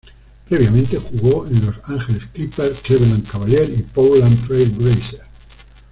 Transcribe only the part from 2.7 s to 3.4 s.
Cleveland